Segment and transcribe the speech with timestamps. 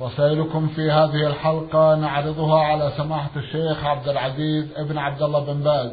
[0.00, 5.90] رسائلكم في هذه الحلقة نعرضها على سماحة الشيخ عبد العزيز ابن عبد الله بن باز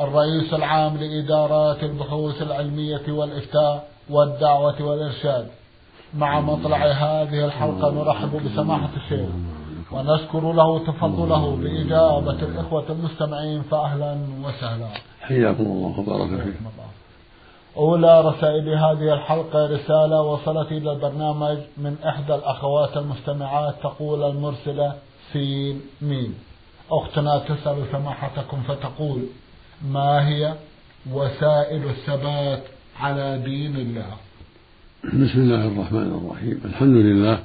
[0.00, 5.48] الرئيس العام لإدارات البحوث العلمية والإفتاء والدعوة والإرشاد.
[6.14, 9.28] مع مطلع هذه الحلقة نرحب بسماحة الشيخ
[9.92, 14.88] ونشكر له تفضله بإجابة الإخوة المستمعين فأهلا وسهلا.
[15.20, 16.64] حياكم الله وبارك فيكم.
[17.76, 24.94] أولى رسائل هذه الحلقة رسالة وصلت إلى البرنامج من إحدى الأخوات المستمعات تقول المرسلة
[25.32, 26.34] سين ميم.
[26.90, 29.22] أختنا تسأل سماحتكم فتقول
[29.88, 30.54] ما هي
[31.12, 32.62] وسائل الثبات
[33.00, 34.14] على دين الله؟
[35.04, 36.60] بسم الله الرحمن الرحيم.
[36.64, 37.38] الحمد لله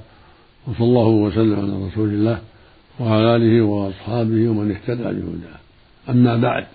[0.68, 2.40] وصلى الله وسلم على رسول الله
[3.00, 5.60] وعلى آله وأصحابه ومن اهتدى بهداه.
[6.10, 6.66] أما بعد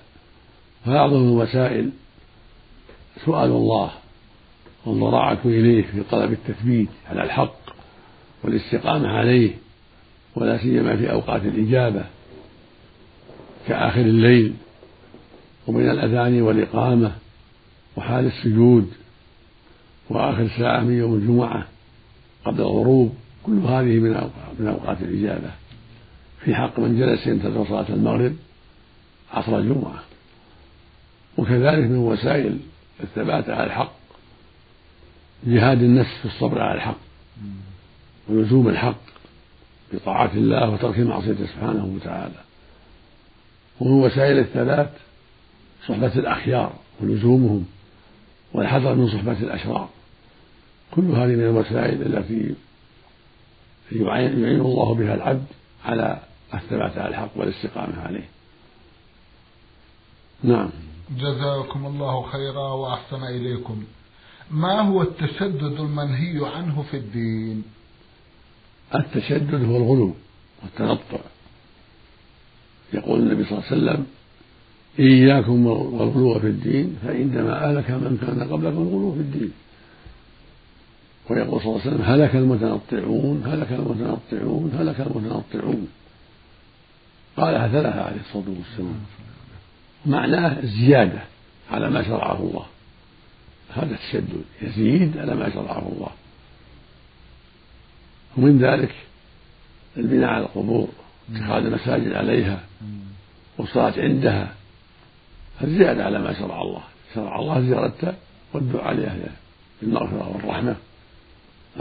[0.86, 1.90] فأعظم الوسائل
[3.24, 3.90] سؤال الله
[4.86, 7.56] والضراعة إليه في طلب التثبيت على الحق
[8.44, 9.50] والاستقامة عليه
[10.36, 12.04] ولا سيما في أوقات الإجابة
[13.68, 14.54] كآخر الليل
[15.66, 17.12] وبين الأذان والإقامة
[17.96, 18.92] وحال السجود
[20.10, 21.66] وآخر ساعة من يوم الجمعة
[22.44, 25.50] قبل الغروب كل هذه من من أوقات الإجابة.
[26.44, 28.36] في حق من جلس ينتظر صلاة المغرب
[29.32, 30.02] عصر الجمعة.
[31.38, 32.58] وكذلك من وسائل
[33.02, 33.92] الثبات على الحق.
[35.46, 36.98] جهاد النفس في الصبر على الحق.
[38.28, 39.00] ولزوم الحق
[39.92, 42.44] بطاعة الله وترك معصيته سبحانه وتعالى.
[43.80, 44.90] ومن وسائل الثبات
[45.88, 47.66] صحبة الأخيار ولزومهم
[48.52, 49.88] والحذر من صحبة الأشرار.
[50.90, 52.54] كل هذه من الوسائل التي
[53.92, 55.46] يعين الله بها العبد
[55.84, 56.20] على
[56.54, 58.28] الثبات على الحق والاستقامة عليه.
[60.42, 60.70] نعم.
[61.18, 63.84] جزاكم الله خيرا وأحسن إليكم.
[64.50, 67.62] ما هو التشدد المنهي عنه في الدين؟
[68.94, 70.14] التشدد هو الغلو
[70.62, 71.20] والتنطع.
[72.92, 74.06] يقول النبي صلى الله عليه وسلم
[74.98, 79.52] إياكم والغلو في الدين فإنما أهلك من كان قبلكم الغلو في الدين.
[81.30, 85.88] ويقول صلى الله عليه وسلم هلك المتنطعون هلك المتنطعون هلك المتنطعون.
[87.36, 89.00] قالها ثلاثة عليه الصلاة والسلام.
[90.06, 91.20] معناه الزيادة
[91.70, 92.66] على ما شرعه الله.
[93.74, 94.44] هذا التشدد.
[94.62, 96.10] يزيد على ما شرعه الله.
[98.36, 98.94] ومن ذلك
[99.96, 100.88] البناء على القبور
[101.32, 102.60] اتخاذ المساجد عليها
[103.58, 104.54] والصلاة عندها.
[105.62, 106.82] الزيادة على ما شرع الله.
[107.14, 108.14] شرع الله زيارتها
[108.52, 109.16] والدعاء عليها
[109.82, 110.76] بالمغفرة والرحمة.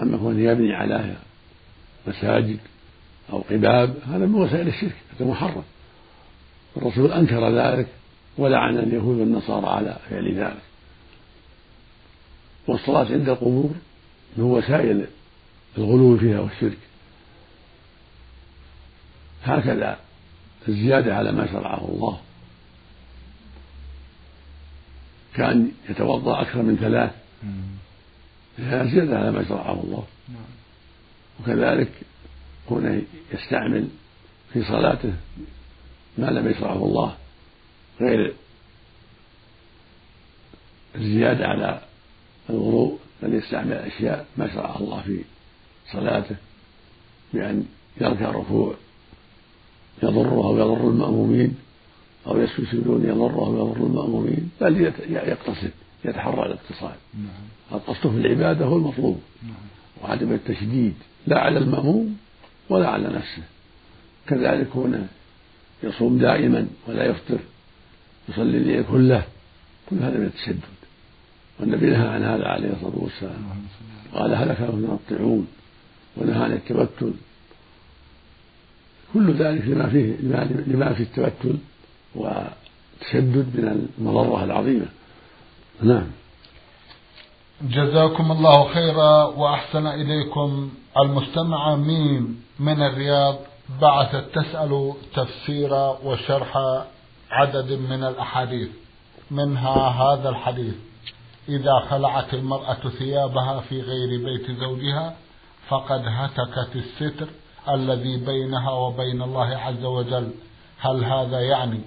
[0.01, 1.18] أما كون يبني عليها
[2.07, 2.59] مساجد
[3.30, 5.63] أو قباب هذا من وسائل الشرك هذا محرم.
[6.78, 7.88] الرسول أنكر ذلك.
[8.39, 10.61] ولعن اليهود والنصارى على فعل ذلك.
[12.67, 13.72] والصلاة عند القبور
[14.38, 15.07] من وسائل
[15.77, 16.77] الغلو فيها والشرك.
[19.44, 20.00] هكذا
[20.67, 22.19] الزيادة على ما شرعه الله.
[25.35, 27.11] كأن يتوضأ أكثر من ثلاث.
[28.57, 30.03] هذا زيادة على ما شرعه الله.
[31.39, 31.91] وكذلك
[32.69, 33.01] كونه
[33.33, 33.88] يستعمل
[34.53, 35.13] في صلاته
[36.17, 37.16] ما لم يشرعه الله.
[38.02, 38.34] غير
[40.96, 41.82] الزيادة على
[42.50, 45.22] الوضوء بل يستعمل أشياء ما شرعها الله في
[45.92, 46.36] صلاته
[47.34, 47.66] بأن
[48.02, 48.74] يركع ركوع
[50.04, 51.56] يضره أو يضر المأمومين
[52.28, 55.72] أو يسجد سجود يضره أو يضر المأمومين بل يقتصد
[56.06, 57.80] يتحرى الاقتصاد نعم.
[57.80, 59.54] القصد في العبادة هو المطلوب نعم.
[60.04, 60.94] وعدم التشديد
[61.28, 62.18] لا على المأموم
[62.70, 63.44] ولا على نفسه
[64.28, 65.07] كذلك هنا
[65.84, 67.40] يصوم دائما ولا يفطر
[68.30, 69.24] يصلي الليل كله
[69.90, 70.60] كل هذا من التشدد.
[71.60, 73.68] والنبي نهى عن هذا عليه الصلاة والسلام.
[74.14, 75.48] قال هلك المتنطعون
[76.18, 77.14] ونهى عن التبتل.
[79.14, 80.16] كل ذلك لما فيه
[80.68, 81.58] لما في التبتل
[82.16, 84.86] والتشدد من المضرة العظيمة.
[85.81, 86.08] نعم.
[87.62, 90.72] جزاكم الله خيرا وأحسن إليكم.
[90.98, 93.36] المستمعه ميم من الرياض
[93.81, 95.74] بعثت تسأل تفسير
[96.04, 96.54] وشرح
[97.30, 98.70] عدد من الأحاديث.
[99.31, 100.76] منها هذا الحديث؟
[101.50, 105.16] إذا خلعت المرأة ثيابها في غير بيت زوجها
[105.68, 107.28] فقد هتكت الستر
[107.70, 110.31] الذي بينها وبين الله عز وجل.
[110.80, 111.81] هل هذا يعني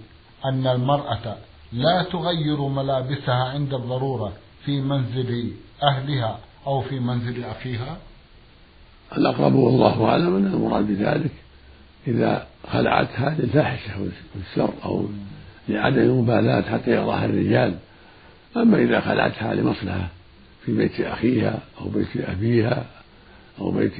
[0.44, 1.36] أن المرأة
[1.72, 4.32] لا تغير ملابسها عند الضرورة
[4.64, 5.52] في منزل
[5.82, 7.98] أهلها أو في منزل أخيها؟
[9.16, 11.32] الأقرب والله أعلم أن المراد بذلك
[12.06, 15.08] إذا خلعتها للفاحشة والشر أو
[15.68, 17.74] لعدم المبالاة حتى يراها الرجال؟
[18.56, 20.08] أما إذا خلعتها لمصلحة
[20.66, 22.86] في بيت أخيها أو بيت أبيها
[23.60, 23.92] أو بيت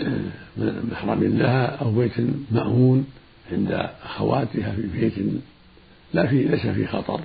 [0.00, 2.12] آه، محرم لها أو بيت
[2.50, 3.06] مأمون
[3.52, 5.14] عند أخواتها في بيت
[6.14, 7.20] لا في ليس في خطر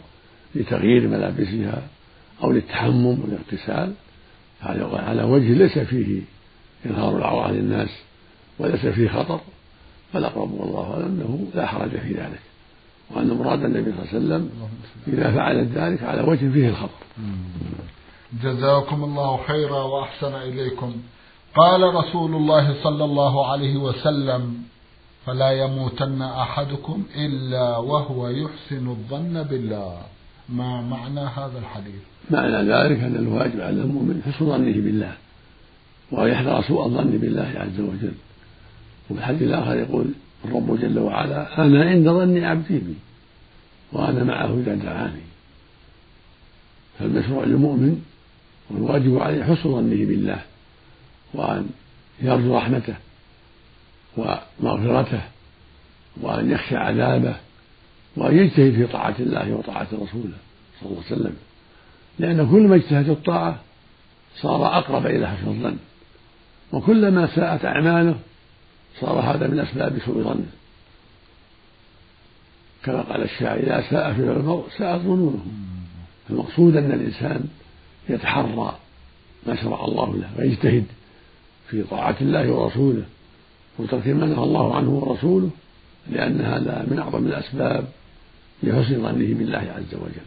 [0.55, 1.87] لتغيير ملابسها
[2.43, 3.93] أو للتحمم والاغتسال.
[4.61, 6.21] على وجه ليس فيه
[6.85, 7.89] إظهار العورة للناس
[8.59, 9.39] وليس فيه خطر.
[10.15, 12.39] فالأقرب والله أعلم أنه لا حرج في ذلك
[13.11, 14.49] وأن مراد النبي صلى الله عليه وسلم
[15.07, 17.05] إذا فعلت ذلك على وجه فيه الخطر
[18.43, 20.95] جزاكم الله خيرا وأحسن إليكم.
[21.55, 24.57] قال رسول الله صلى الله عليه وسلم
[25.25, 29.97] فلا يموتن أحدكم إلا وهو يحسن الظن بالله.
[30.49, 32.01] ما معنى هذا الحديث؟
[32.31, 35.13] معنى ذلك أن الواجب على المؤمن حسن ظنه بالله
[36.11, 38.13] ويحذر سوء الظن بالله عز وجل.
[39.09, 40.05] وفي الحديث الآخر يقول
[40.45, 42.95] الرب جل وعلا أنا عند ظن عبدي بي
[43.91, 45.21] وأنا معه إذا دعاني.
[46.99, 48.01] فالمشروع للمؤمن
[48.69, 50.39] والواجب عليه حسن ظنه بالله
[51.33, 51.69] وأن
[52.21, 52.95] يرجو رحمته
[54.17, 55.21] ومغفرته
[56.21, 57.35] وأن يخشى عذابه
[58.17, 60.37] وأن يجتهد في طاعة الله وطاعة رسوله
[60.79, 61.35] صلى الله عليه وسلم.
[62.19, 63.59] لأن كل ما اجتهد الطاعة
[64.35, 65.77] صار أقرب إلى حسن الظن.
[66.71, 68.15] وكلما ساءت أعماله
[69.01, 70.45] صار هذا من أسباب سوء ظنه
[72.83, 75.45] كما قال الشاعر إذا ساء في المرء ساءت ظنونه.
[76.29, 77.45] المقصود أن الإنسان
[78.09, 78.79] يتحرى
[79.47, 80.85] ما شرع الله له ويجتهد
[81.69, 83.03] في طاعة الله ورسوله
[83.79, 85.49] وترك ما نهى الله عنه ورسوله
[86.09, 87.87] لأن هذا من أعظم الأسباب
[88.63, 90.25] لحسن ظنه بالله عز وجل.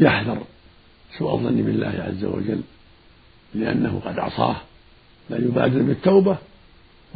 [0.00, 0.42] يحذر
[1.18, 2.60] سوء الظن بالله عز وجل
[3.54, 4.56] لأنه قد عصاه
[5.30, 6.38] بل يبادر بالتوبة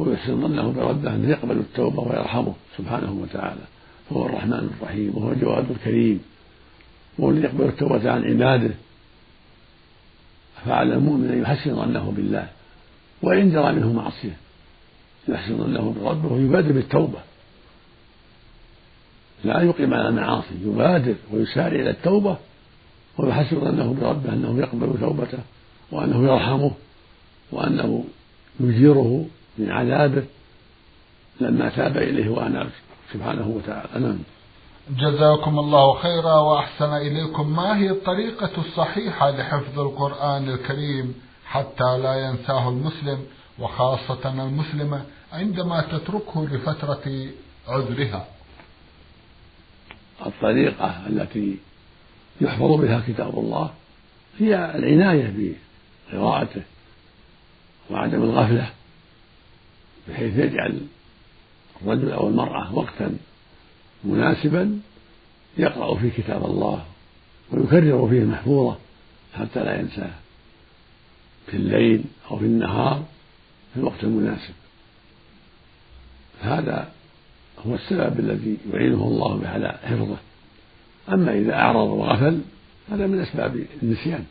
[0.01, 3.61] ويحسن ظنه بربه أنه يقبل التوبة ويرحمه سبحانه وتعالى.
[4.09, 6.21] فهو الرحمن الرحيم وهو الجواد الكريم.
[7.19, 8.73] وهو الذي يقبل التوبة عن عباده.
[10.65, 12.47] فعلى المؤمن أن يحسن ظنه بالله.
[13.21, 14.37] وإن جرى منه معصية
[15.27, 17.19] يحسن ظنه بربه ويبادر بالتوبة.
[19.43, 22.37] لا يقيم على المعاصي يبادر ويسارع إلى التوبة.
[23.17, 25.39] ويحسن ظنه بربه أنه يقبل توبته
[25.91, 26.71] وأنه يرحمه
[27.51, 28.03] وأنه
[28.59, 29.25] يجيره
[29.57, 30.23] من عذابه
[31.41, 32.69] لما تاب إليه وأناب
[33.13, 33.99] سبحانه وتعالى.
[33.99, 34.19] نعم.
[34.89, 37.55] جزاكم الله خيرا وأحسن إليكم.
[37.55, 43.25] ما هي الطريقة الصحيحة لحفظ القرآن الكريم حتى لا ينساه المسلم
[43.59, 47.27] وخاصة المسلمة عندما تتركه لفترة
[47.67, 48.27] عذرها؟
[50.25, 51.57] الطريقة التي
[52.41, 53.71] يحفظ بها كتاب الله
[54.39, 55.55] هي العناية
[56.11, 56.61] بقراءته
[57.89, 58.69] وعدم الغفلة.
[60.11, 60.81] بحيث يجعل
[61.81, 63.17] الرجل أو المرأة وقتا
[64.03, 64.79] مناسبا
[65.57, 66.85] يقرأ فيه كتاب الله
[67.51, 68.77] ويكرر فيه المحفوظة
[69.33, 70.11] حتى لا ينساه
[71.47, 73.05] في الليل أو في النهار
[73.73, 74.53] في الوقت المناسب.
[76.41, 76.91] هذا
[77.67, 80.17] هو السبب الذي يعينه الله على حفظه.
[81.09, 82.41] أما إذا أعرض وغفل
[82.91, 84.25] هذا من أسباب النسيان.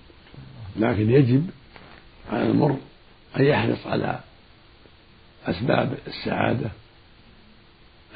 [0.76, 1.50] لكن يجب
[2.32, 2.76] على المر
[3.36, 4.20] أن يحرص على
[5.46, 6.70] أسباب السعادة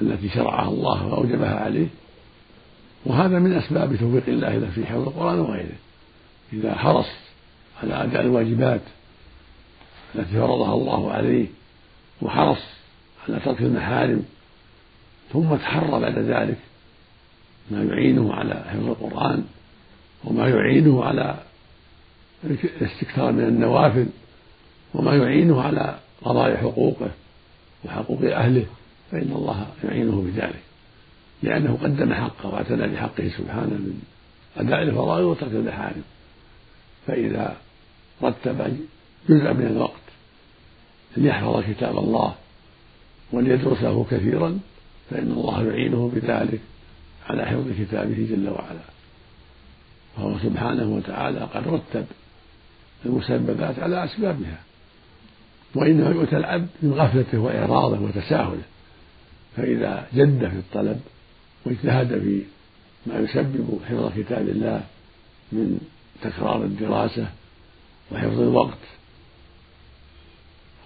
[0.02, 1.86] التي شرعها الله وأوجبها عليه
[3.06, 5.76] وهذا من أسباب توفيق الله له في حفظ القرآن وغيره.
[6.52, 7.06] إذا حرص
[7.82, 8.80] على أداء الواجبات
[10.14, 11.46] التي فرضها الله عليه
[12.22, 12.62] وحرص
[13.28, 14.24] على ترك المحارم
[15.32, 16.58] ثم تحرى بعد ذلك
[17.70, 19.44] ما يعينه على حفظ القرآن
[20.24, 21.38] وما يعينه على
[22.44, 24.06] الاستكثار من النوافل
[24.94, 27.10] وما يعينه على قضاء حقوقه
[27.84, 28.66] وحقوق أهله
[29.10, 30.62] فإن الله يعينه بذلك
[31.42, 34.02] لأنه قدم حقه واعتنى بحقه سبحانه من
[34.56, 36.02] أداء الفرائض وترك المحارم
[37.06, 37.56] فإذا
[38.22, 38.86] رتب
[39.28, 40.04] جزء من الوقت
[41.18, 42.34] أن يحفظ كتاب الله
[43.32, 44.58] وأن يدرسه كثيرا
[45.10, 46.60] فإن الله يعينه بذلك
[47.26, 48.80] على حفظ كتابه جل وعلا.
[50.16, 52.06] فهو سبحانه وتعالى قد رتب
[53.06, 54.60] المسببات على أسبابها.
[55.74, 58.62] وإنما يؤتى العبد من غفلته وإعراضه وتساهله.
[59.56, 61.00] فإذا جد في الطلب
[61.66, 62.42] واجتهد في
[63.06, 64.82] ما يسبب حفظ كتاب الله
[65.52, 65.78] من
[66.22, 67.26] تكرار الدراسة
[68.12, 68.78] وحفظ الوقت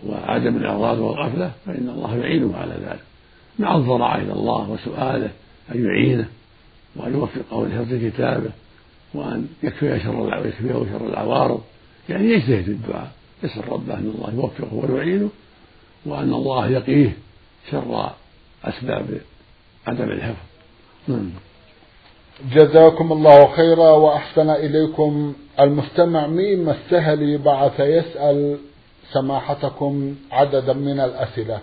[0.07, 3.03] وعدم الإعراض والغفلة فإن الله يعينه على ذلك.
[3.59, 5.31] مع الضراعة إلى الله وسؤاله
[5.75, 6.29] أن يعينه
[6.97, 8.51] وأن يوفقه لحفظ كتابه
[9.15, 11.63] وأن يكفي شر شر العوارض
[12.09, 13.13] يعني يجتهد في الدعاء.
[13.43, 15.31] يسأل ربه أن الله يوفقه ويعينه
[16.07, 17.17] وأن الله يقيه
[17.71, 18.11] شر
[18.65, 19.21] أسباب
[19.87, 20.47] عدم الحفظ.
[21.09, 21.31] نعم.
[22.53, 25.35] جزاكم الله خيرا وأحسن إليكم.
[25.61, 28.59] المستمع ميم السهلي بعث يسأل
[29.13, 31.61] سماحتكم عددا من الأسئلة.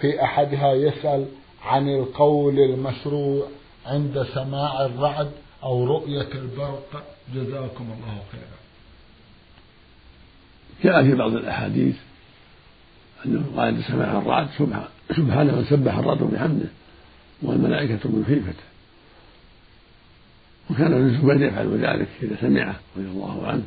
[0.00, 1.26] في أحدها يسأل
[1.64, 3.46] عن القول المشروع
[3.86, 5.30] عند سماع الرعد
[5.62, 7.02] أو رؤية البرق.
[7.34, 8.63] جزاكم الله خيرا.
[10.82, 11.96] جاء في بعض الأحاديث
[13.26, 14.48] أنه قال عند سماع الرعد
[15.16, 16.68] سبحانه من سبح الرعد بحمده
[17.42, 18.64] والملائكة من خيفته.
[20.70, 23.64] وكان ابن الزبير يفعل ذلك إذا سمعه رضي الله عنه.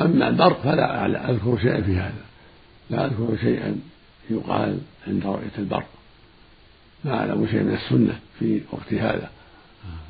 [0.00, 2.24] أما البرق فلا أذكر شيئا في هذا.
[2.90, 3.76] لا أذكر شيئا
[4.30, 5.88] يقال عند رؤية البرق.
[7.04, 9.30] لا أعلم شيء من السنة في وقت هذا.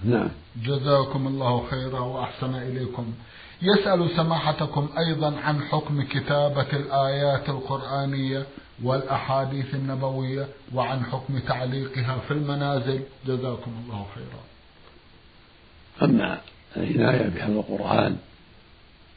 [0.05, 0.29] نعم.
[0.63, 3.15] جزاكم الله خيرا وأحسن إليكم.
[3.63, 8.47] يسأل سماحتكم أيضا عن حكم كتابة الآيات القرآنية
[8.83, 13.03] والأحاديث النبوية وعن حكم تعليقها في المنازل.
[13.27, 14.43] جزاكم الله خيرا.
[16.03, 16.41] أما
[16.77, 18.17] العناية بحفظ القرآن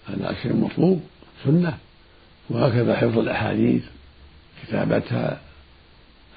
[0.09, 1.03] هذا شيء مطلوب
[1.43, 1.77] سنة.
[2.49, 3.83] وهكذا حفظ الأحاديث
[4.63, 5.41] كتابتها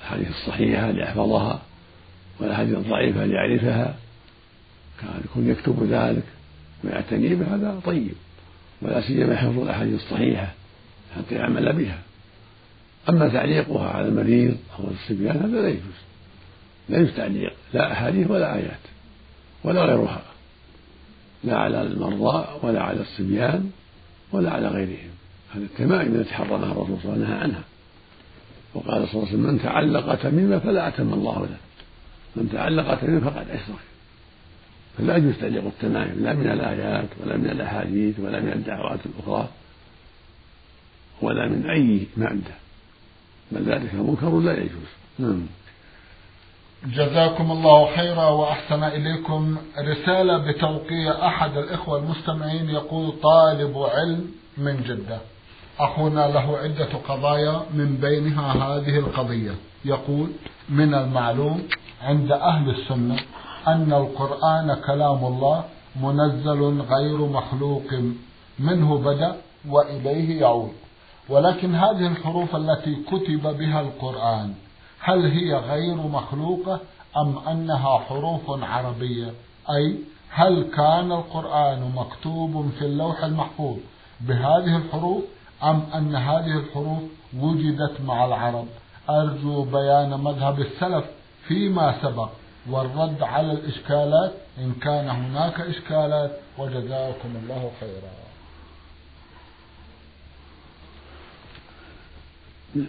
[0.00, 1.62] الأحاديث الصحيحة ليحفظها
[2.40, 3.96] والأحاديث الضعيفة ليعرفها.
[5.00, 6.24] كان يكون يكتب ذلك
[6.84, 8.14] ويعتني بهذا طيب.
[8.82, 10.52] ولا سيما حفظ الأحاديث الصحيحة
[11.16, 11.98] حتى يعمل بها.
[13.08, 15.98] أما تعليقها على المريض أو الصبيان هذا لا يجوز.
[16.88, 18.80] لا يجوز تعليق لا أحاديث ولا آيات
[19.64, 20.22] ولا غيرها.
[21.44, 23.70] لا على المرضى ولا على الصبيان
[24.32, 25.10] ولا على غيرهم.
[25.54, 27.62] هذه التمائم التي حرمها الرسول صلى الله عليه وسلم عنها.
[28.74, 31.56] وقال صلى الله عليه وسلم من تعلق تميما فلا أتم الله له.
[32.36, 33.93] من تعلق تميما فقد أشرك.
[34.98, 39.48] فلا يجوز تعليق التمائم لا من الآيات ولا من الأحاديث ولا من الدعوات الأخرى
[41.22, 42.54] ولا من أي مادة.
[43.52, 44.90] بل ذلك منكر لا يجوز.
[45.18, 45.46] نعم.
[46.86, 49.56] جزاكم الله خيرا وأحسن إليكم.
[49.78, 55.18] رسالة بتوقيع أحد الإخوة المستمعين يقول طالب علم من جدة.
[55.78, 59.54] أخونا له عدة قضايا من بينها هذه القضية.
[59.84, 60.28] يقول
[60.68, 61.68] من المعلوم
[62.02, 63.16] عند أهل السنة
[63.68, 65.64] أن القرآن كلام الله
[66.02, 67.88] منزل غير مخلوق.
[68.58, 69.36] منه بدأ
[69.68, 70.72] وإليه يعود.
[71.28, 74.54] ولكن هذه الحروف التي كتب بها القرآن
[75.00, 76.80] هل هي غير مخلوقة
[77.16, 79.32] أم أنها حروف عربية؟
[79.76, 79.98] أي
[80.30, 83.76] هل كان القرآن مكتوب في اللوح المحفوظ
[84.20, 85.24] بهذه الحروف
[85.62, 87.02] أم أن هذه الحروف
[87.40, 88.66] وجدت مع العرب؟
[89.10, 91.04] أرجو بيان مذهب السلف
[91.48, 92.28] فيما سبق.
[92.70, 98.24] والرد على الإشكالات إن كان هناك إشكالات وجزاكم الله خيرا.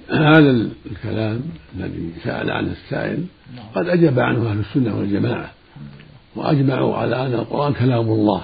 [0.09, 1.41] هذا الكلام
[1.75, 3.65] الذي سأل عنه السائل نعم.
[3.75, 5.51] قد أجاب عنه أهل السنة والجماعة
[6.35, 8.41] وأجمعوا على أن القرآن كلام الله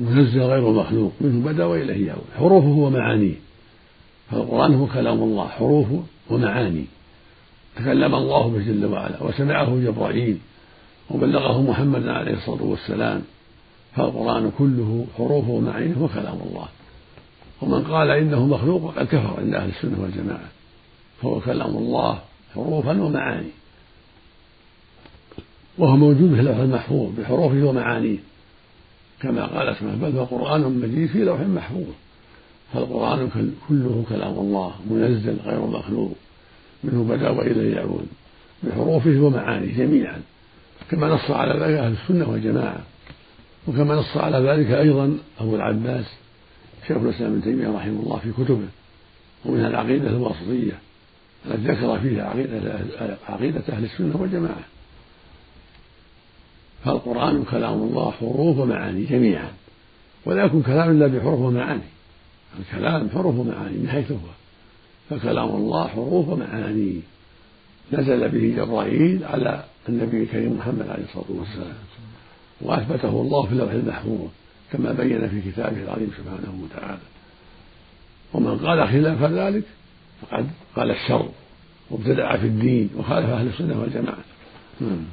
[0.00, 2.24] منزل غير مخلوق منه بدأ وإليه يعود.
[2.36, 3.34] حروفه ومعانيه.
[4.30, 6.84] فالقرآن هو كلام الله حروفه ومعاني
[7.76, 10.38] تكلم الله به جل وعلا وسمعه جبرائيل
[11.10, 13.22] وبلغه محمد عليه الصلاة والسلام
[13.96, 16.68] فالقرآن كله حروفه ومعانيه هو كلام الله.
[17.62, 20.48] ومن قال إنه مخلوق فقد كفر عند أهل السنة والجماعة
[21.22, 22.18] فهو كلام الله
[22.54, 23.50] حروفا ومعاني
[25.78, 28.18] وهو موجود في اللوح المحفوظ بحروفه ومعانيه.
[29.20, 31.86] كما قال سبحانه بل هو قرآن مجيد في لوح محفوظ.
[32.72, 33.30] فالقرآن
[33.68, 36.16] كله كلام الله منزل غير مخلوق.
[36.84, 38.06] منه بدا وإليه يعود
[38.62, 40.22] بحروفه ومعانيه جميعا.
[40.90, 42.80] كما نص على ذلك أهل السنة والجماعة.
[43.68, 46.04] وكما نص على ذلك أيضا أبو العباس
[46.88, 48.68] شيخ الإسلام ابن تيمية رحمه الله في كتبه.
[49.44, 50.78] ومنها العقيدة الواسطية.
[51.46, 52.78] التي ذكر فيها عقيدة
[53.28, 54.64] عقيدة أهل السنة والجماعة.
[56.84, 59.50] فالقرآن كلام الله حروف ومعاني جميعا.
[60.26, 61.80] ولا يكون كلام إلا بحروف ومعاني.
[62.60, 64.43] الكلام حروف ومعاني من حيث هو.
[65.10, 67.00] فكلام الله حروف ومعاني.
[67.92, 71.76] نزل به جبرائيل على النبي الكريم محمد عليه الصلاة والسلام
[72.60, 74.28] وأثبته الله في اللوح المحفوظ
[74.72, 76.98] كما بين في كتابه العظيم سبحانه وتعالى.
[78.32, 79.64] ومن قال خلاف ذلك
[80.22, 81.28] فقد قال الشر
[81.90, 84.24] وابتدع في الدين وخالف أهل السنة والجماعة.
[84.80, 85.04] نعم.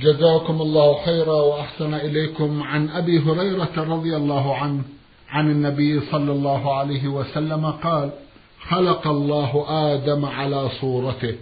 [0.00, 4.82] جزاكم الله خيرا وأحسن إليكم عن أبي هريرة رضي الله عنه
[5.28, 8.10] عن النبي صلى الله عليه وسلم قال
[8.60, 11.34] خلق الله آدم على صورته.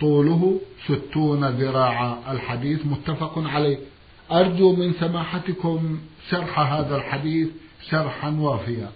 [0.00, 2.18] طوله ستون ذراعا.
[2.30, 3.78] الحديث متفق عليه.
[4.32, 5.98] أرجو من سماحتكم
[6.30, 7.48] شرح هذا الحديث
[7.90, 8.88] شرحا وافيا.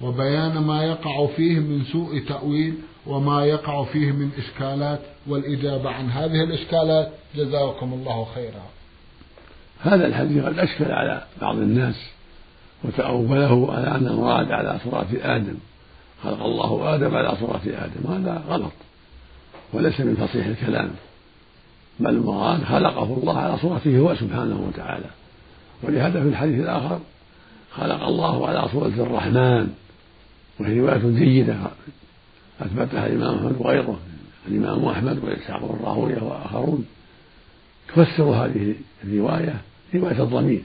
[0.00, 2.74] وبيان ما يقع فيه من سوء تأويل
[3.06, 5.00] وما يقع فيه من إشكالات.
[5.26, 8.62] والإجابة عن هذه الإشكالات جزاكم الله خيرا.
[9.80, 12.10] هذا الحديث قد أشكل على بعض الناس
[12.84, 15.58] وتأوله على أن المراد على صورة آدم.
[16.24, 18.12] خلق الله آدم على صورة آدم.
[18.12, 18.72] هذا غلط.
[19.72, 20.90] وليس من فصيح الكلام.
[22.00, 25.10] بل المراد خلقه الله على صورته هو سبحانه وتعالى.
[25.82, 27.00] ولهذا في الحديث الآخر
[27.72, 29.74] خلق الله على صورة الرحمن.
[30.60, 31.56] وهي رواية جيدة.
[32.60, 33.98] أثبتها الإمام أحمد وغيره.
[34.48, 36.86] الإمام أحمد وإسحاق بن راهوية وآخرون.
[37.88, 39.60] تفسر هذه الرواية
[39.94, 40.62] رواية الضمير.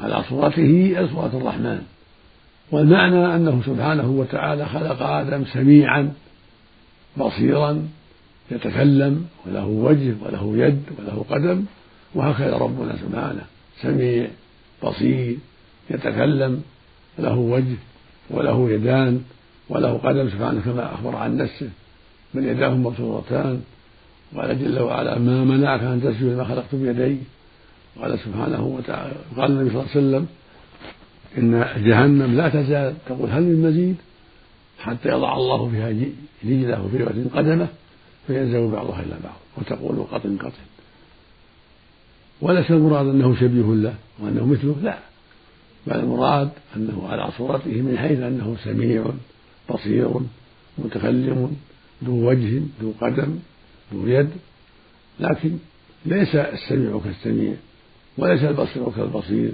[0.00, 1.82] على صورته أي صورة الرحمن.
[2.70, 6.12] والمعنى أنه سبحانه وتعالى خلق آدم سميعا
[7.16, 7.88] بصيرا
[8.50, 11.64] يتكلم وله وجه وله يد وله قدم
[12.14, 13.44] وهكذا ربنا سبحانه.
[13.82, 14.28] سميع
[14.84, 15.36] بصير
[15.90, 16.62] يتكلم
[17.18, 17.76] له وجه
[18.30, 19.22] وله يدان
[19.68, 21.68] وله قدم سبحانه كما أخبر عن نفسه.
[22.34, 23.62] بل يداه مبسوطتان.
[24.36, 27.16] قال جل وعلا ما منعك أن تسجد ما خلقت بيدي
[28.00, 30.26] قال سبحانه وتعالى قال النبي صلى الله عليه وسلم
[31.38, 33.96] إن جهنم لا تزال تقول هل من مزيد
[34.78, 35.88] حتى يضع الله فيها
[36.44, 37.68] رجله وفي رواية قدمه
[38.26, 40.68] فينزل بعضها إلى بعض وتقول قطن قطن
[42.40, 44.98] وليس المراد أنه شبيه له وأنه مثله لا.
[45.86, 49.04] بل المراد أنه على صورته من حيث أنه سميع
[49.70, 50.10] بصير
[50.78, 51.56] متكلم
[52.04, 53.38] ذو وجه ذو قدم
[53.94, 54.30] ذو يد.
[55.20, 55.58] لكن
[56.06, 57.54] ليس السميع كالسميع
[58.18, 59.52] وليس البصير كالبصير.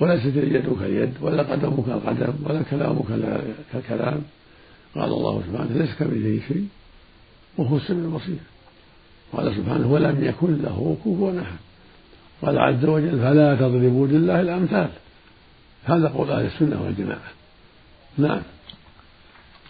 [0.00, 3.00] وليست اليد كاليد ولا القدم كالقدم ولا الكلام
[3.72, 4.22] كالكلام
[4.94, 6.68] قال الله سبحانه ليس كمثله شيء
[7.58, 8.38] وهو السميع البصير.
[9.32, 11.56] قال سبحانه ولم يكن له كفوا أحد.
[12.42, 14.88] قال عز وجل فلا تضربوا لله الأمثال.
[15.84, 17.30] هذا قول أهل السنة والجماعة.
[18.18, 18.42] نعم.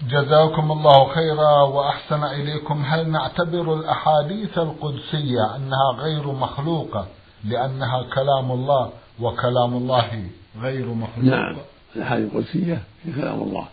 [0.08, 2.82] جزاكم الله خيرا وأحسن إليكم.
[2.86, 7.06] هل نعتبر الأحاديث القدسية أنها غير مخلوقة؟
[7.44, 10.28] لأنها كلام الله وكلام الله
[10.60, 11.24] غير مخلوق.
[11.24, 11.56] نعم.
[11.96, 13.68] الاحاديث القدسية هي كلام الله.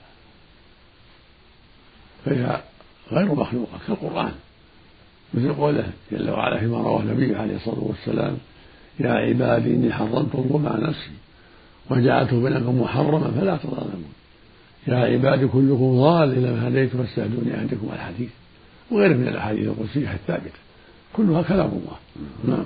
[2.26, 2.62] فهي
[3.12, 4.34] غير مخلوقة كالقرآن.
[5.34, 8.38] مثل قوله جل وعلا فيما رواه النبي عليه الصلاة والسلام
[9.00, 11.12] يا عبادي إني حرمت الظلم على نفسي
[11.90, 14.14] وجعلته بينكم محرما فلا تظالمون
[14.88, 18.30] يا عبادي كلكم ضال إلى ما هديت فاستهدوني عندكم الحديث.
[18.92, 20.60] وغيره من الأحاديث القدسية الثابتة.
[21.14, 21.98] كلها كلام الله.
[22.56, 22.66] نعم.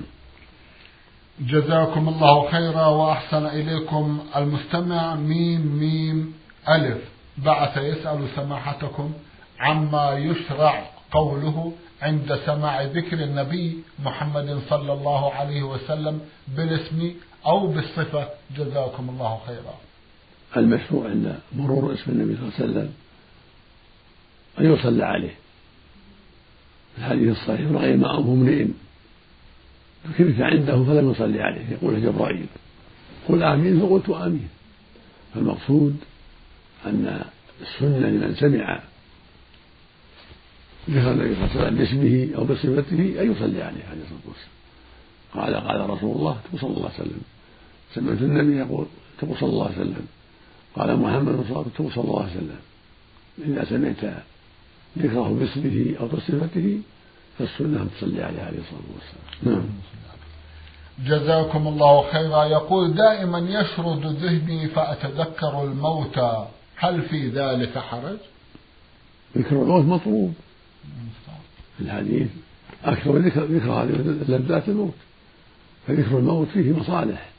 [1.40, 5.16] جزاكم الله خيرا وأحسن إليكم المستمع.
[5.16, 6.34] ميم ميم
[6.70, 6.98] ألف.
[7.38, 9.14] بعث يسأل سماحتكم
[9.60, 17.12] عما يشرع قوله عند سماع ذكر النبي محمد صلى الله عليه وسلم بالاسم
[17.46, 18.28] أو بالصفة.
[18.58, 19.76] جزاكم الله خيرا.
[20.58, 22.94] المشروع عند مرور اسم النبي صلى الله عليه وسلم
[24.60, 25.36] أن يصلى عليه.
[26.98, 28.66] الحديث الصحيح رغم أمه امرئ
[30.10, 32.46] ذكرت عنده فلم يصلي عليه يقول جبرائيل
[33.30, 34.50] قل آمين فقلت آمين.
[35.34, 35.96] فالمقصود
[36.86, 37.26] أن
[37.62, 38.80] السنة لمن سمع
[40.90, 44.56] ذكر النبي صلى الله عليه وسلم باسمه أو بصفته أن يصلي عليه عليه الصلاة والسلام.
[45.34, 47.22] قال قال رسول الله صلى الله عليه وسلم.
[47.96, 48.86] سمعت النبي يقول
[49.20, 50.06] تقول صلى الله عليه وسلم.
[50.76, 52.60] قال محمد صلى الله عليه وسلم.
[53.46, 54.24] إذا سمعت
[54.98, 56.80] ذكره باسمه أو بصفته
[57.40, 59.56] فالسنة أن تصلي عليه عليه الصلاة والسلام.
[59.56, 59.66] نعم.
[61.06, 62.46] جزاكم الله خيرا.
[62.46, 68.18] يقول دائما يشرد ذهني فأتذكر الموتى هل في ذلك حرج؟
[69.38, 70.34] ذكر الموت مطلوب.
[71.78, 72.28] في الحديث
[72.86, 73.90] أكثر ذكر ذكر هذه
[74.30, 74.94] اللذات الموت.
[75.88, 77.30] فذكر الموت فيه مصالح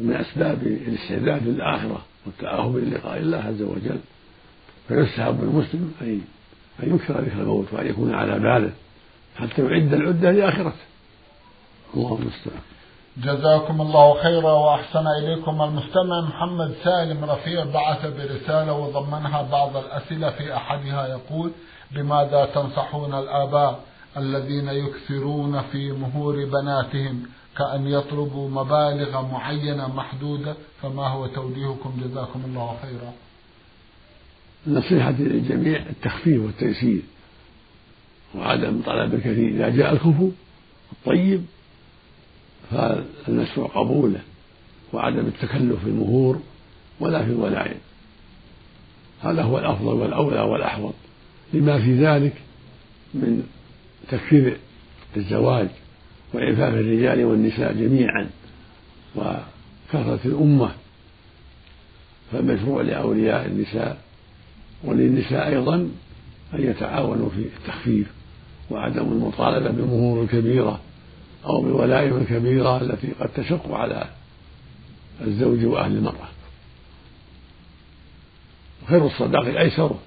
[0.00, 4.00] ومن أسباب الاستعداد للآخرة والتأهب للقاء الله عز وجل.
[4.88, 6.20] فيستحب المسلم أن
[6.82, 8.72] أن يكثر ذكر الموت وأن يكون على باله.
[9.38, 10.86] حتى يعد العدة لآخرته
[11.94, 12.62] الله المستعان.
[13.16, 20.56] جزاكم الله خيرا وأحسن إليكم المستمع محمد سالم رفيع بعث برسالة وضمنها بعض الأسئلة في
[20.56, 21.50] أحدها يقول
[21.90, 23.80] بماذا تنصحون الآباء
[24.16, 27.22] الذين يكثرون في مهور بناتهم
[27.58, 33.12] كأن يطلبوا مبالغ معينة محدودة؟ فما هو توجيهكم؟ جزاكم الله خيرا.
[34.66, 37.02] النصيحة للجميع التخفيف والتيسير.
[38.34, 39.48] وعدم طلب الكثير.
[39.48, 40.30] إذا جاء الكفو
[40.92, 41.44] الطيب
[42.70, 44.20] فالمشروع قبوله
[44.92, 46.40] وعدم التكلف في المهور
[47.00, 47.78] ولا في الولائم
[49.22, 50.94] هذا هو الأفضل والأولى والأحوط.
[51.52, 52.34] لما في ذلك
[53.14, 53.42] من
[54.08, 54.56] تكفير
[55.16, 55.68] الزواج
[56.32, 58.30] وإعفاف الرجال والنساء جميعا
[59.16, 60.70] وكثرة الأمة
[62.32, 63.98] فالمشروع لأولياء النساء
[64.84, 65.74] وللنساء أيضا
[66.54, 68.06] أن يتعاونوا في التخفيف.
[68.70, 70.80] وعدم المطالبة بالمهور الكبيرة
[71.46, 74.04] أو بالولائم الكبيرة التي قد تشق على
[75.20, 76.28] الزوج وأهل المرأة.
[78.88, 79.98] خير الصداق أيسره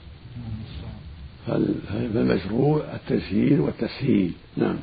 [1.47, 4.31] فالمشروع التسهيل والتسهيل.
[4.57, 4.77] نعم.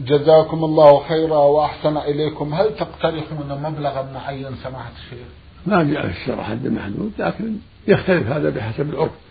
[0.00, 2.54] جزاكم الله خيرا وأحسن إليكم.
[2.54, 5.26] هل تقترحون مبلغا معين؟ سماحة الشيخ.
[5.66, 7.56] ما جاء في الشرع حد محدود لكن
[7.88, 9.23] يختلف هذا بحسب العرف.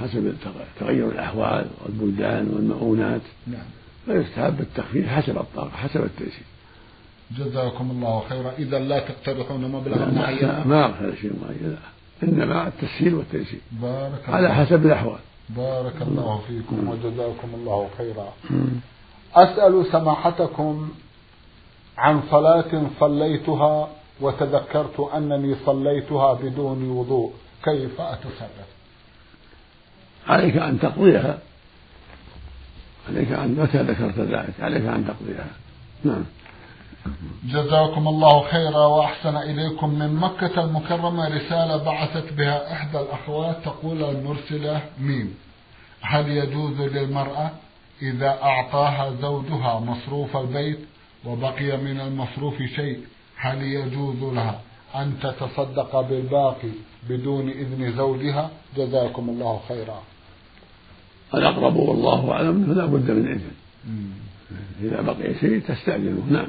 [0.00, 0.34] حسب
[0.80, 3.20] تغير الأحوال والبلدان والمؤونات.
[3.46, 3.60] نعم.
[4.06, 6.44] فيستحب التخفيف حسب الطاقة حسب التيسير
[7.38, 8.52] جزاكم الله خيرا.
[8.58, 11.76] إذا لا تقترحون مبلغا معينا ما أقترح شيء معين
[12.22, 15.18] إنما التسهيل والتيسير بارك على حسب الأحوال.
[15.48, 18.32] بارك الله فيكم وجزاكم الله خيرا.
[19.34, 20.88] أسأل سماحتكم
[21.98, 23.88] عن صلاة صليتها
[24.20, 27.32] وتذكرت أنني صليتها بدون وضوء.
[27.64, 28.75] كيف أتصرف؟
[30.28, 31.38] عليك أن تقضيها.
[33.08, 35.46] عليك أن متى ذكرت ذلك؟ عليك أن تقضيها.
[36.04, 36.24] نعم.
[37.44, 39.98] جزاكم الله خيرا وأحسن إليكم.
[39.98, 45.34] من مكة المكرمة رسالة بعثت بها إحدى الأخوات تقول المرسلة ميم.
[46.00, 47.50] هل يجوز للمرأة
[48.02, 50.78] إذا أعطاها زوجها مصروف البيت
[51.24, 53.00] وبقي من المصروف شيء؟
[53.36, 54.60] هل يجوز لها
[54.94, 56.70] أن تتصدق بالباقي
[57.08, 60.02] بدون إذن زوجها؟ جزاكم الله خيرا.
[61.34, 63.50] الأقرب والله أعلم فلا بد من إذن.
[64.82, 66.26] إذا بقي شيء تستأذنه.
[66.30, 66.46] نعم.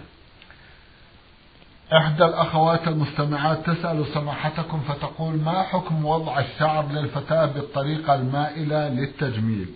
[1.94, 9.68] إحدى الأخوات المستمعات تسأل سماحتكم فتقول ما حكم وضع الشعر للفتاة بالطريقة المائلة للتجميل؟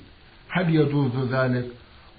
[0.49, 1.65] هل يجوز ذلك؟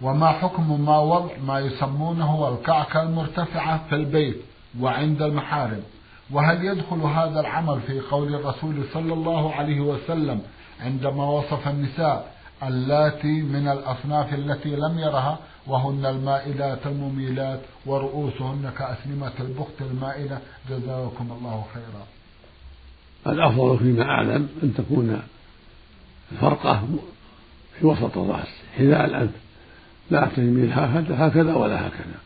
[0.02, 4.36] وما حكم ما وضع ما يسمونه الكعكة المرتفعة في البيت
[4.80, 5.82] وعند المحارم؟
[6.30, 10.42] وهل يدخل هذا العمل في قول الرسول صلى الله عليه وسلم
[10.80, 12.31] عندما وصف النساء
[12.68, 20.38] اللاتي من الأصناف التي لم يرها وهن المائلات المميلات ورؤوسهن كأسنمة البخت المائلة
[20.70, 22.06] جزاكم الله خيرا.
[23.26, 25.22] الأفضل فيما أعلم أن تكون
[26.32, 26.82] الفرقة
[27.80, 28.48] في وسط الرأس
[28.78, 29.30] حذاء الأنف
[30.10, 30.72] لا تميل
[31.12, 32.18] هكذا ولا هكذا.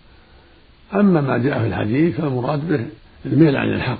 [0.94, 2.86] أما ما جاء في الحديث فالمراد به
[3.26, 3.98] الميل عن الحق.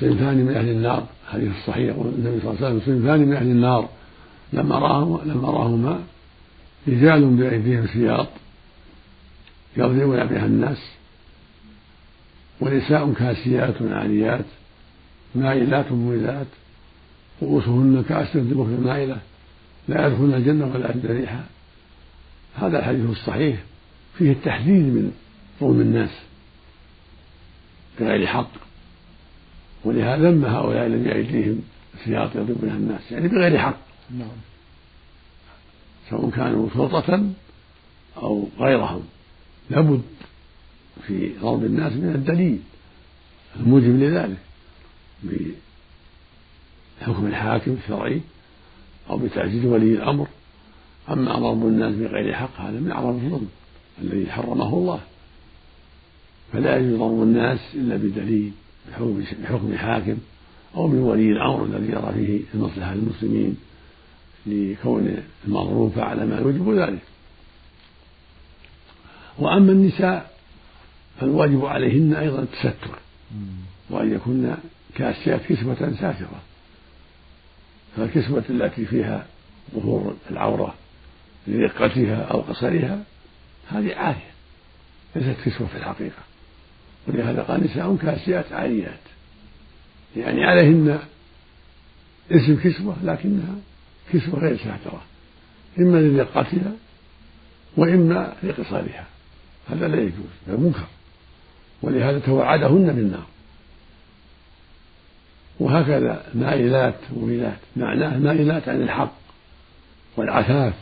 [0.00, 3.46] صنفان من أهل النار حديث الصحيح يقول النبي صلى الله عليه وسلم صنفان من أهل
[3.46, 3.88] النار.
[4.52, 6.00] لما راه لما راهما
[6.88, 8.28] رجال بأيديهم سياط
[9.76, 10.78] يضربون بها الناس
[12.60, 14.44] ونساء كاسيات عاريات
[15.34, 16.46] مائلات مميلات
[17.42, 19.18] رؤوسهن كأسر البخل المائلة
[19.88, 21.44] لا يدخلن الجنة ولا يجد ريحها
[22.56, 23.58] هذا الحديث الصحيح
[24.18, 25.12] فيه التحذير من
[25.60, 26.10] ظلم الناس
[28.00, 28.50] بغير حق
[29.84, 31.62] ولهذا ذم هؤلاء الذين بأيديهم
[32.04, 33.87] سياط يضرب بها الناس يعني بغير حق.
[34.10, 34.28] نعم.
[36.10, 37.30] سواء كانوا شرطة
[38.16, 39.02] أو غيرهم.
[39.70, 40.02] لابد.
[41.06, 42.60] في ضرب الناس من الدليل
[43.56, 44.38] الموجب لذلك
[47.00, 48.20] بحكم الحاكم الشرعي
[49.10, 50.26] أو بتعزيز ولي الأمر.
[51.10, 53.48] أما ضرب الناس بغير حق هذا من أعظم الظلم
[54.02, 55.00] الذي حرمه الله.
[56.52, 58.52] فلا يجوز ضرب الناس إلا بدليل
[59.42, 60.16] بحكم حاكم
[60.74, 63.56] أو بولي الأمر الذي يرى فيه المصلحة للمسلمين
[64.46, 67.02] لكون المضروب فعل ما يوجب ذلك.
[69.38, 70.30] وأما النساء
[71.20, 72.98] فالواجب عليهن أيضا التستر
[73.90, 74.54] وأن يكن
[74.94, 76.40] كاسيات كسوة ساترة
[77.96, 79.26] فالكسوة التي فيها
[79.74, 80.74] ظهور العورة
[81.46, 83.02] لرقتها أو قصرها
[83.68, 84.30] هذه عارية
[85.16, 86.22] ليست كسوة في الحقيقة.
[87.06, 89.00] ولهذا قال نساء كاسيات عاريات
[90.16, 90.98] يعني عليهن
[92.30, 93.54] اسم كسوة لكنها
[94.12, 95.02] كسوة غير ساترة
[95.78, 96.72] إما لرقتها
[97.76, 99.06] وإما لقصارها
[99.70, 100.86] هذا لا يجوز هذا منكر.
[101.82, 103.26] ولهذا توعدهن بالنار.
[105.60, 109.14] وهكذا مائلات مميلات معناه مائلات عن الحق
[110.16, 110.74] والعفاف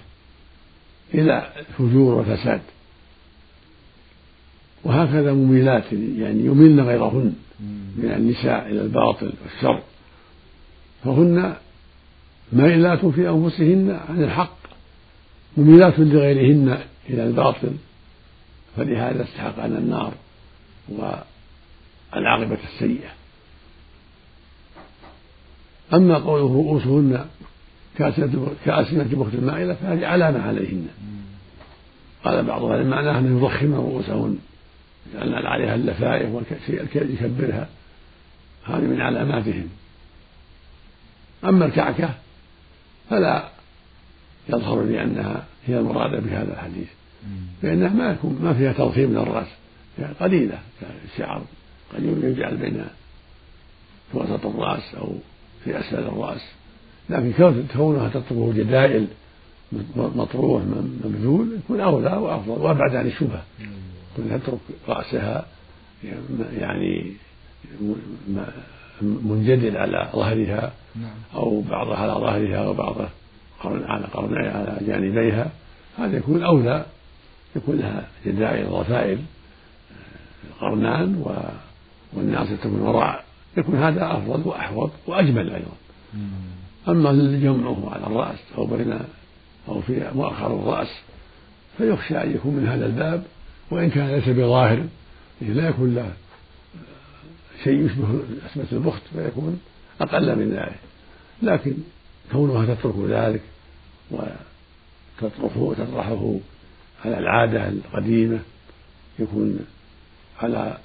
[1.14, 2.60] إلى الفجور والفساد
[4.84, 7.34] وهكذا مميلات يعني يميلن غيرهن
[7.96, 9.82] من النساء إلى الباطل والشر.
[11.04, 11.56] فهن
[12.52, 14.56] مائلات في أنفسهن عن الحق
[15.56, 16.78] مميلات لغيرهن
[17.10, 17.72] إلى الباطل
[18.76, 20.12] فلهذا استحقن النار
[20.88, 23.08] والعاقبة السيئة.
[25.94, 27.26] أما قوله رؤوسهن
[28.64, 30.88] كأسنة بخت المائلة فهذه علامة عليهن.
[32.24, 34.38] قال بعض أهل المعنى أن يضخمن رؤوسهن
[35.14, 37.68] يجعلن عليها اللفائف والشيء الكي يكبرها.
[38.64, 39.68] هذه من علاماتهم.
[41.44, 42.14] أما الكعكة
[43.10, 43.48] فلا
[44.48, 46.88] يظهر لي أنها هي المرادة بهذا الحديث.
[47.62, 49.46] لأنها ما يكون ما فيها تضخيم للرأس
[49.98, 51.42] يعني قليلة كالشعر
[51.96, 52.84] قليل يجعل بين
[54.12, 55.12] في وسط الرأس أو
[55.64, 56.40] في أسفل الرأس.
[57.10, 57.32] لكن
[57.76, 59.06] كونها تتركه جدائل
[59.96, 60.62] مطروح
[61.04, 63.42] مبذول يكون أولى وأفضل وأبعد عن الشبهة.
[64.16, 65.46] تترك رأسها
[66.58, 67.12] يعني
[69.02, 71.10] منجدل على ظهرها نعم.
[71.34, 73.10] أو بعضها على ظهرها وبعضها
[73.64, 75.50] على قرنيها على جانبيها.
[75.98, 76.86] هذا يكون أولى
[77.56, 79.18] يكون لها جدائل ضفائر
[80.60, 81.24] قرنان
[82.12, 83.24] والناصية تكون وراء.
[83.56, 85.76] يكون هذا أفضل وأحوط وأجمل أيضا.
[86.88, 88.98] أما جمعه على الرأس أو بين
[89.68, 90.88] أو في مؤخر الرأس
[91.78, 93.22] فيخشى أن يكون من هذا الباب
[93.70, 94.84] وإن كان ليس بظاهر
[95.40, 96.12] لا يكون له
[97.64, 99.60] شيء يشبه أسمة البخت فيكون
[100.00, 100.78] أقل من ذلك.
[101.42, 101.74] لكن
[102.32, 103.42] كونها تترك ذلك
[104.10, 106.34] وتطرحه وتطرحه
[107.04, 108.38] على العادة القديمة
[109.18, 109.58] يكون
[110.42, 110.78] على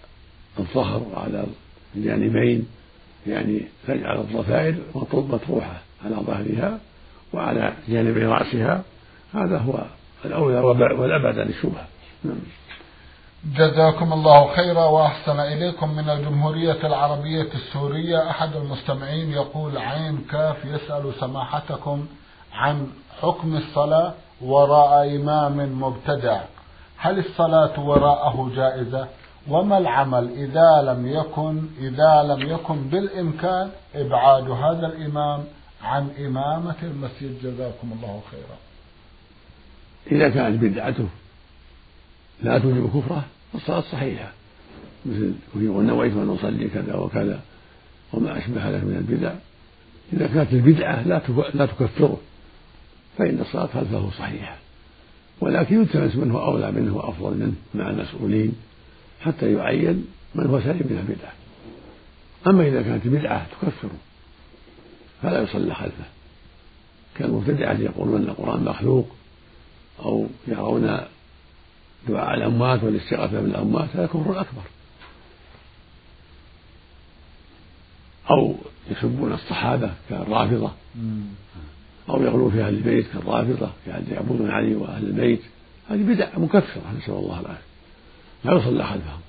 [0.59, 1.45] الظهر وعلى
[1.95, 2.67] الجانبين
[3.27, 4.75] يعني تجعل الضفائر
[5.13, 6.79] مطروحة على ظهرها
[7.33, 8.83] وعلى جانبي رأسها.
[9.33, 9.85] هذا هو
[10.25, 11.87] الأولى والأبعد عن الشبهة.
[12.23, 12.35] نعم.
[13.45, 18.29] جزاكم الله خيرا وأحسن إليكم من الجمهورية العربية السورية.
[18.29, 22.05] أحد المستمعين يقول عين كاف يسأل سماحتكم
[22.53, 22.87] عن
[23.21, 26.41] حكم الصلاة وراء إمام مبتدع.
[26.97, 29.07] هل الصلاة وراءه جائزة؟
[29.47, 35.43] وما العمل؟ إذا لم يكن إذا لم يكن بالإمكان إبعاد هذا الإمام
[35.83, 37.39] عن إمامة المسجد.
[37.43, 38.57] جزاكم الله خيرا.
[40.11, 41.07] إذا كانت بدعته.
[42.41, 44.31] لا توجب كفره فالصلاة صحيحة.
[45.05, 47.41] مثل يقول نويت أن أصلي كذا وكذا
[48.13, 49.33] وما أشبه ذلك من البدع.
[50.13, 51.21] إذا كانت البدعة لا
[51.53, 52.17] لا تكفره
[53.17, 54.57] فإن الصلاة خلفه صحيحة.
[55.41, 58.55] ولكن يلتمس من هو أولى منه وأفضل منه مع المسؤولين
[59.21, 61.33] حتى يعين من هو سليم من البدعة.
[62.47, 63.97] أما إذا كانت بدعة تكفره
[65.21, 66.05] فلا يصلى خلفه.
[67.15, 69.15] كالمبتدعة يقولون أن القرآن مخلوق
[69.99, 70.99] أو يرون
[72.07, 74.61] دعاء الأموات والاستغاثة بالأموات هذا كفر أكبر.
[78.31, 78.55] أو
[78.91, 80.71] يسبون الصحابة كالرافضة
[82.09, 85.41] أو يغلو في أهل البيت كالرافضة كأهل يعبدون علي وأهل البيت.
[85.89, 87.63] هذه بدع مكفرة نسأل الله العافية.
[88.43, 89.19] لا يصلى خلفهم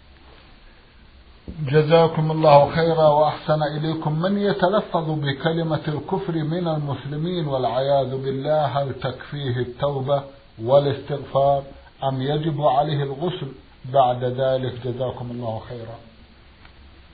[1.69, 4.23] جزاكم الله خيرا وأحسن إليكم.
[4.23, 10.23] من يتلفظ بكلمة الكفر من المسلمين والعياذ بالله هل تكفيه التوبة
[10.63, 11.63] والاستغفار؟
[12.09, 13.49] أم يجب عليه الغسل
[13.93, 15.99] بعد ذلك جزاكم الله خيرا.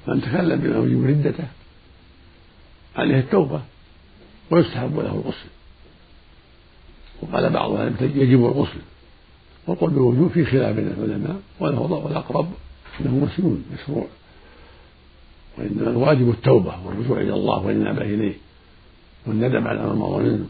[0.07, 1.48] من تكلم بما يوجب ردته
[2.96, 3.61] عليه التوبة
[4.51, 5.48] ويستحب له الغسل.
[7.22, 8.81] وقال بعض يجب الغسل.
[9.66, 12.53] والقول بالوجوب في خلاف بين العلماء وله والأقرب
[13.01, 14.07] أنه مسنون مشروع.
[15.59, 18.35] وإنما الواجب التوبة والرجوع إلى الله والإنابة إليه
[19.27, 20.46] والندم على ما مضى منه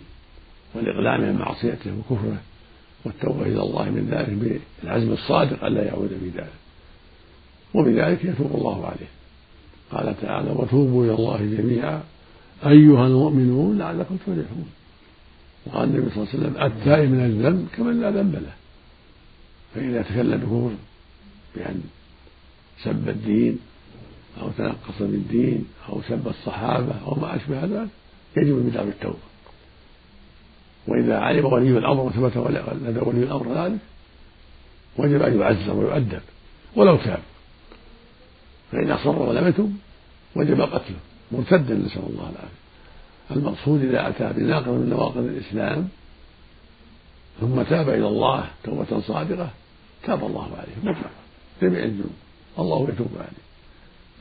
[0.75, 2.39] والإقلاع من معصيته وكفره.
[3.05, 6.53] والتوبة إلى الله من ذلك بالعزم الصادق ألا يعود في ذلك
[7.75, 9.09] وبذلك يتوب الله عليه.
[9.91, 12.03] قال تعالى وتوبوا إلى الله جميعا
[12.67, 14.69] أيها المؤمنون لعلكم تفلحون.
[15.67, 18.55] وقال النبي صلى الله عليه وسلم التائب من الذنب كمن لا ذنب له.
[19.75, 20.75] فإذا تكلم بكفر
[21.57, 21.83] بأن
[22.85, 23.59] سب الدين
[24.41, 27.89] أو تنقص بالدين أو سب الصحابة أو ما أشبه ذلك
[28.37, 29.28] يجب البدع بالتوبة.
[30.89, 32.37] وإذا علم ولي الأمر وثبت
[32.83, 33.79] لدى ولي الأمر ذلك
[34.97, 36.21] وجب أن يعزر ويؤدب
[36.77, 37.21] ولو تاب.
[38.73, 39.73] فإن أصر ولم يتب
[40.37, 40.97] وجب قتله
[41.33, 42.59] مرتدا نسأل الله العافية.
[43.31, 45.89] المقصود إذا أتى بناقض من نواقض الإسلام
[47.41, 49.51] ثم تاب إلى الله توبة صادقة
[50.07, 51.11] تاب الله عليه مطلقا
[51.63, 52.17] جميع الذنوب.
[52.59, 53.49] الله يتوب عليه.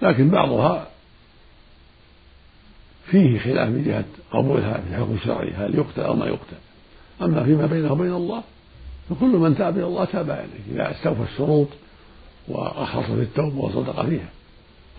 [0.02, 0.88] لكن بعضها
[3.12, 6.58] فيه خلاف من جهة قبولها في الحكم الشرعي هل يقتل أو ما يقتل.
[7.22, 8.44] أما فيما بينه وبين الله
[9.10, 11.68] فكل من تاب إلى الله تاب عليه إذا استوفى الشروط
[12.48, 14.30] وأخلص في التوبة وصدق فيها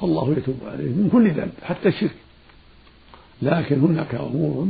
[0.01, 2.14] فالله يتوب عليه من كل ذنب حتى الشرك.
[3.42, 4.68] لكن هناك أمور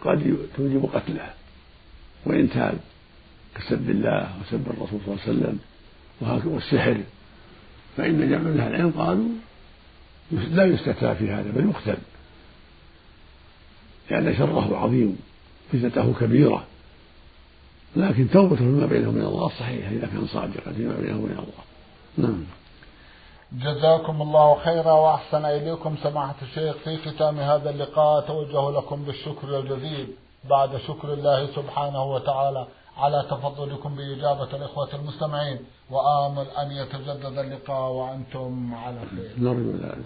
[0.00, 1.30] قد توجب قتله
[2.26, 2.78] وإن تاب
[3.54, 5.48] كسب الله وسب الرسول صلى الله
[6.22, 7.00] عليه وسلم والسحر
[7.96, 9.28] فإن جمع من أهل العلم قالوا
[10.32, 11.96] لا يستتاب في هذا بل يقتل.
[14.10, 15.18] لأن شره عظيم
[15.72, 16.64] فتنته كبيرة.
[17.96, 21.64] لكن توبته فيما بينه وبين الله صحيحة إذا كان صادقا فيما بينه وبين الله.
[22.18, 22.44] نعم.
[23.52, 26.76] جزاكم الله خيرا وأحسن إليكم سماحة الشيخ.
[26.76, 30.08] في ختام هذا اللقاء توجه لكم بالشكر الجزيل.
[30.50, 32.66] بعد شكر الله سبحانه وتعالى
[32.96, 35.58] على تفضلكم بإجابة الإخوة المستمعين.
[35.90, 39.30] وآمل أن يتجدد اللقاء وأنتم على خير.
[39.38, 40.04] نرجو ذلك.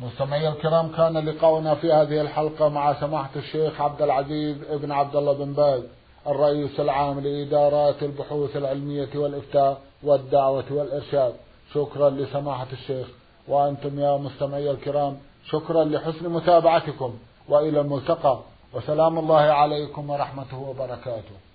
[0.00, 5.32] مستمعي الكرام كان لقاؤنا في هذه الحلقة مع سماحة الشيخ عبد العزيز ابن عبد الله
[5.32, 5.82] بن باز
[6.26, 11.34] الرئيس العام لإدارات البحوث العلمية والإفتاء والدعوة والإرشاد.
[11.74, 13.06] شكرا لسماحة الشيخ.
[13.48, 17.14] وأنتم يا مستمعي الكرام شكرا لحسن متابعتكم
[17.48, 18.38] وإلى الملتقى.
[18.74, 21.49] وسلام الله عليكم ورحمته وبركاته.